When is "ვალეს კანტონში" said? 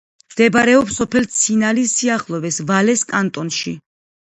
2.73-3.79